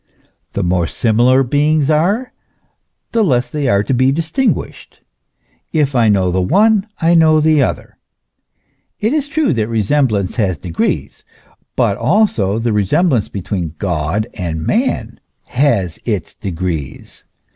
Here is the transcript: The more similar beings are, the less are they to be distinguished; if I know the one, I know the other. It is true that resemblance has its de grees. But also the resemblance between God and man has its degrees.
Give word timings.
The 0.53 0.63
more 0.63 0.87
similar 0.87 1.43
beings 1.43 1.91
are, 1.91 2.33
the 3.11 3.23
less 3.23 3.53
are 3.53 3.83
they 3.83 3.83
to 3.83 3.93
be 3.93 4.11
distinguished; 4.11 5.01
if 5.71 5.95
I 5.95 6.09
know 6.09 6.31
the 6.31 6.41
one, 6.41 6.87
I 6.99 7.13
know 7.13 7.39
the 7.39 7.61
other. 7.61 7.99
It 8.99 9.13
is 9.13 9.27
true 9.27 9.53
that 9.53 9.67
resemblance 9.69 10.37
has 10.37 10.57
its 10.57 10.57
de 10.63 10.71
grees. 10.71 11.23
But 11.75 11.97
also 11.97 12.57
the 12.57 12.73
resemblance 12.73 13.29
between 13.29 13.75
God 13.77 14.25
and 14.33 14.65
man 14.65 15.19
has 15.49 15.99
its 16.03 16.33
degrees. 16.33 17.23